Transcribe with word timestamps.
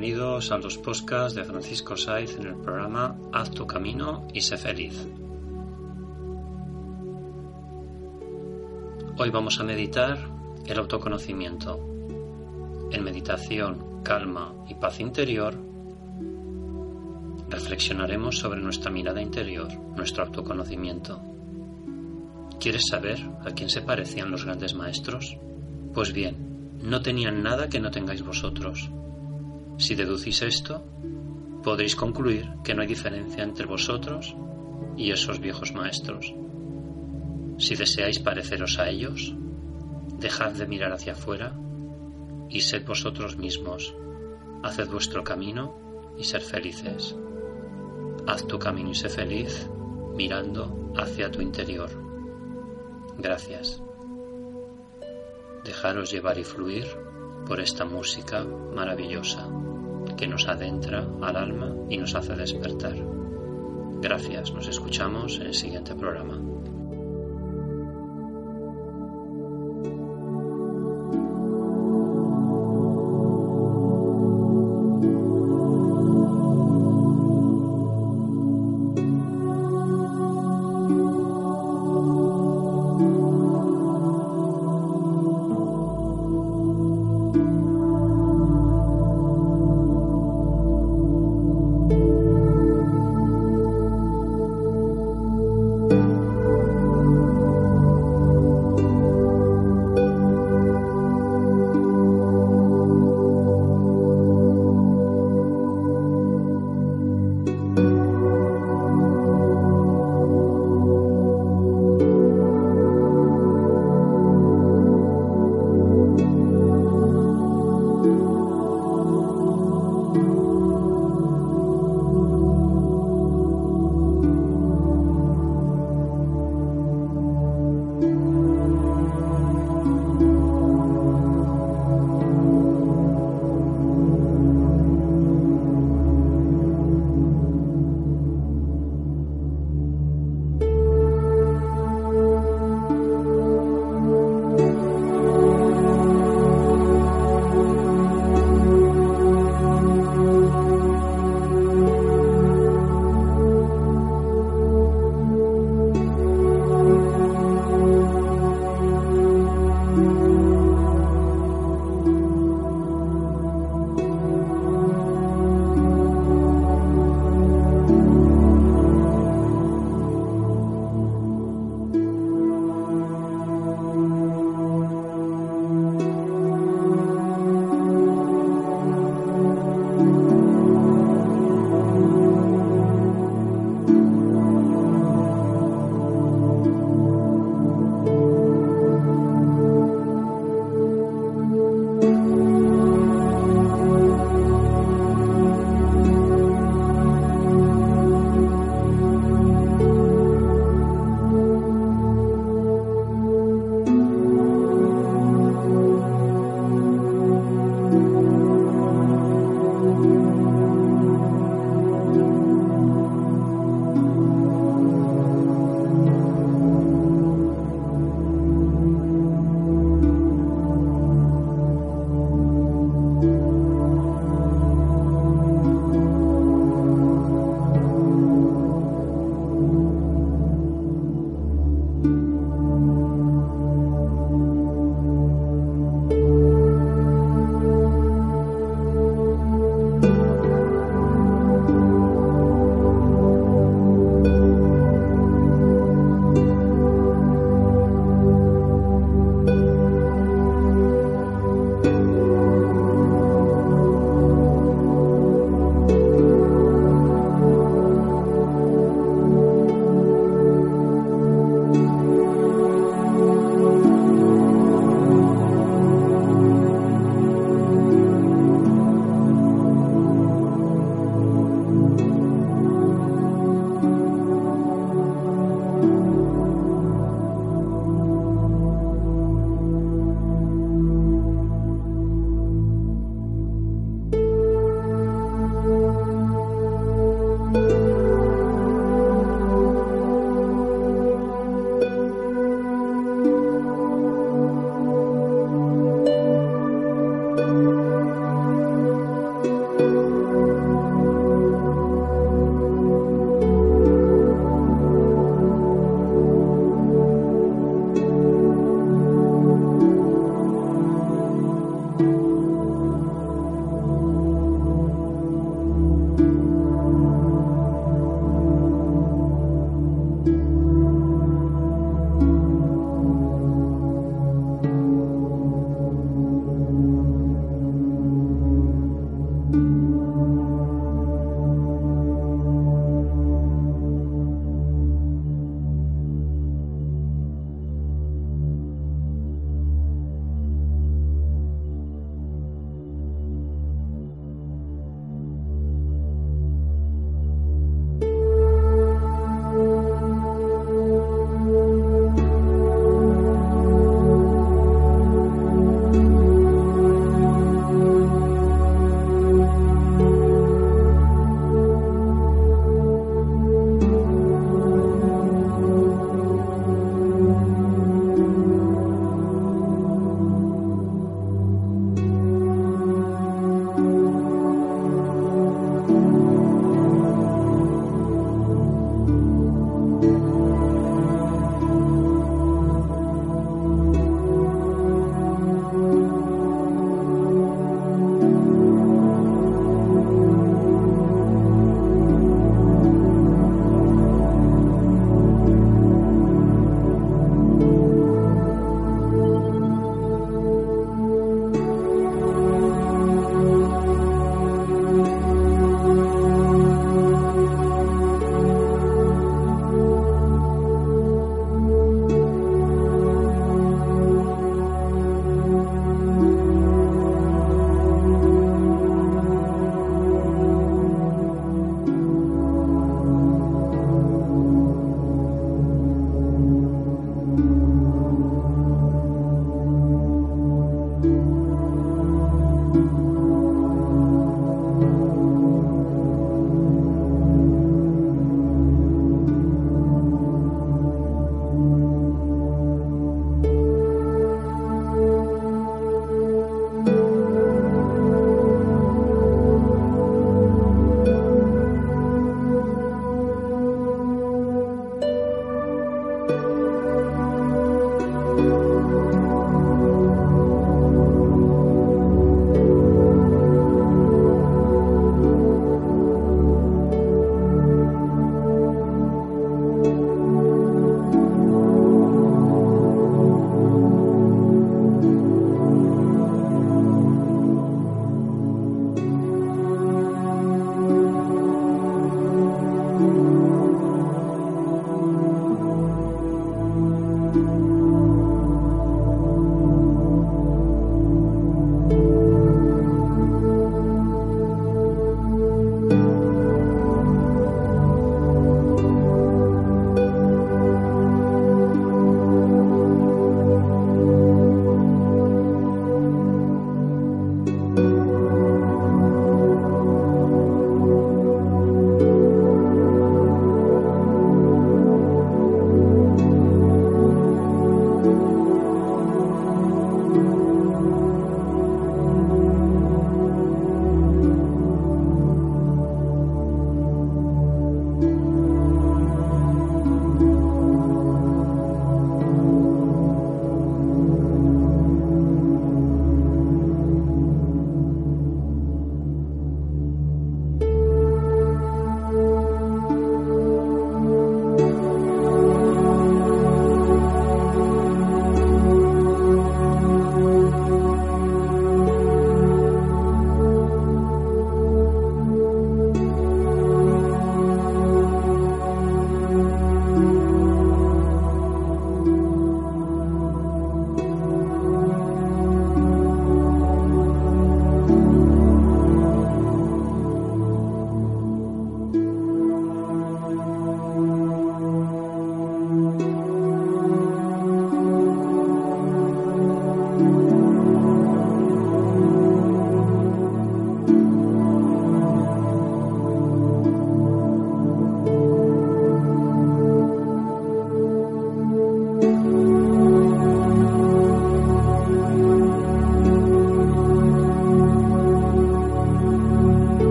Bienvenidos 0.00 0.52
a 0.52 0.58
los 0.58 0.78
podcasts 0.78 1.34
de 1.34 1.42
Francisco 1.42 1.96
Saiz 1.96 2.36
en 2.36 2.46
el 2.46 2.54
programa 2.54 3.18
Haz 3.32 3.50
tu 3.50 3.66
camino 3.66 4.28
y 4.32 4.42
sé 4.42 4.56
feliz. 4.56 5.08
Hoy 9.16 9.30
vamos 9.30 9.58
a 9.58 9.64
meditar 9.64 10.16
el 10.66 10.78
autoconocimiento. 10.78 11.80
En 12.92 13.02
meditación, 13.02 14.04
calma 14.04 14.54
y 14.68 14.74
paz 14.74 15.00
interior, 15.00 15.58
reflexionaremos 17.48 18.38
sobre 18.38 18.60
nuestra 18.60 18.92
mirada 18.92 19.20
interior, 19.20 19.76
nuestro 19.96 20.26
autoconocimiento. 20.26 21.20
¿Quieres 22.60 22.84
saber 22.88 23.18
a 23.44 23.50
quién 23.50 23.68
se 23.68 23.82
parecían 23.82 24.30
los 24.30 24.44
grandes 24.44 24.74
maestros? 24.74 25.36
Pues 25.92 26.12
bien, 26.12 26.78
no 26.84 27.02
tenían 27.02 27.42
nada 27.42 27.68
que 27.68 27.80
no 27.80 27.90
tengáis 27.90 28.22
vosotros. 28.22 28.92
Si 29.78 29.94
deducís 29.94 30.42
esto, 30.42 30.82
podréis 31.62 31.94
concluir 31.94 32.50
que 32.64 32.74
no 32.74 32.82
hay 32.82 32.88
diferencia 32.88 33.44
entre 33.44 33.64
vosotros 33.64 34.34
y 34.96 35.12
esos 35.12 35.38
viejos 35.38 35.72
maestros. 35.72 36.34
Si 37.58 37.76
deseáis 37.76 38.18
pareceros 38.18 38.78
a 38.80 38.88
ellos, 38.88 39.34
dejad 40.18 40.52
de 40.52 40.66
mirar 40.66 40.92
hacia 40.92 41.12
afuera 41.12 41.56
y 42.50 42.60
sed 42.60 42.84
vosotros 42.84 43.36
mismos. 43.36 43.94
Haced 44.64 44.88
vuestro 44.88 45.22
camino 45.22 46.14
y 46.18 46.24
ser 46.24 46.40
felices. 46.40 47.14
Haz 48.26 48.46
tu 48.48 48.58
camino 48.58 48.90
y 48.90 48.94
sé 48.96 49.08
feliz 49.08 49.70
mirando 50.16 50.92
hacia 50.96 51.30
tu 51.30 51.40
interior. 51.40 51.90
Gracias. 53.16 53.80
Dejaros 55.64 56.10
llevar 56.10 56.38
y 56.38 56.44
fluir 56.44 57.07
por 57.48 57.60
esta 57.60 57.86
música 57.86 58.44
maravillosa 58.44 59.48
que 60.18 60.28
nos 60.28 60.46
adentra 60.46 61.08
al 61.22 61.36
alma 61.36 61.74
y 61.88 61.96
nos 61.96 62.14
hace 62.14 62.36
despertar. 62.36 62.94
Gracias, 64.02 64.52
nos 64.52 64.68
escuchamos 64.68 65.40
en 65.40 65.46
el 65.46 65.54
siguiente 65.54 65.94
programa. 65.94 66.57